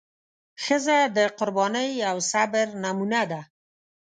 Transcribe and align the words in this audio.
ښځه 0.63 0.97
د 1.15 1.17
قربانۍ 1.37 1.91
او 2.09 2.17
صبر 2.31 2.67
نمونه 2.83 3.21
ده. 3.31 3.41